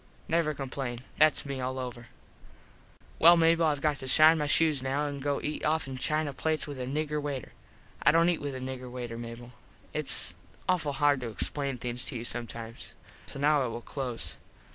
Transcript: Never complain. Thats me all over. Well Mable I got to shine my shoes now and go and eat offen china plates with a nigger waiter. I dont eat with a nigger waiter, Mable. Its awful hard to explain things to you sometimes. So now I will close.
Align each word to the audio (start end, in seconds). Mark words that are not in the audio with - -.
Never 0.27 0.55
complain. 0.55 1.01
Thats 1.19 1.45
me 1.45 1.61
all 1.61 1.77
over. 1.77 2.07
Well 3.19 3.37
Mable 3.37 3.65
I 3.65 3.75
got 3.75 3.97
to 3.97 4.07
shine 4.07 4.39
my 4.39 4.47
shoes 4.47 4.81
now 4.81 5.05
and 5.05 5.21
go 5.21 5.35
and 5.37 5.45
eat 5.45 5.63
offen 5.63 5.95
china 5.99 6.33
plates 6.33 6.65
with 6.65 6.79
a 6.79 6.87
nigger 6.87 7.21
waiter. 7.21 7.51
I 8.01 8.09
dont 8.11 8.27
eat 8.29 8.41
with 8.41 8.55
a 8.55 8.59
nigger 8.59 8.89
waiter, 8.89 9.19
Mable. 9.19 9.53
Its 9.93 10.33
awful 10.67 10.93
hard 10.93 11.21
to 11.21 11.29
explain 11.29 11.77
things 11.77 12.03
to 12.05 12.15
you 12.15 12.23
sometimes. 12.23 12.95
So 13.27 13.37
now 13.37 13.61
I 13.61 13.67
will 13.67 13.81
close. 13.81 14.37